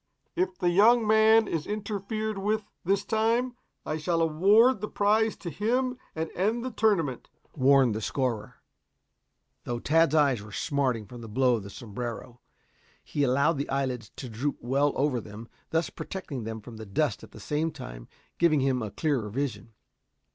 [0.35, 3.55] "If the young man is interfered with this time,
[3.85, 8.63] I shall award the prize to him and end the tournament," warned the scorer.
[9.63, 12.39] Though Tad's eyes were smarting from the blow of the sombrero,
[13.03, 17.21] he allowed the eyelids to droop well over them, thus protecting them from the dust
[17.21, 18.07] and at the same time
[18.39, 19.71] giving him a clearer vision.